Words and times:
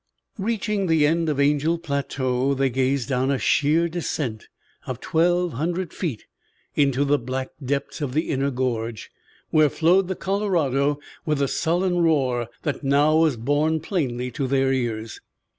Reaching 0.39 0.87
the 0.87 1.05
end 1.05 1.29
of 1.29 1.39
Angel 1.39 1.77
Plateau 1.77 2.55
they 2.55 2.71
gazed 2.71 3.07
down 3.09 3.29
a 3.29 3.37
sheer 3.37 3.87
descent 3.87 4.47
of 4.87 4.99
twelve 4.99 5.53
hundred 5.53 5.93
feet 5.93 6.25
into 6.73 7.05
the 7.05 7.19
black 7.19 7.49
depths 7.63 8.01
of 8.01 8.15
the 8.15 8.31
inner 8.31 8.49
gorge, 8.49 9.11
where 9.51 9.69
flowed 9.69 10.07
the 10.07 10.15
Colorado 10.15 10.99
with 11.23 11.39
a 11.39 11.47
sullen 11.47 11.99
roar 12.01 12.49
that 12.63 12.83
now 12.83 13.15
was 13.15 13.37
borne 13.37 13.79
plainly 13.79 14.31
to 14.31 14.47
their 14.47 14.73
ears. 14.73 15.21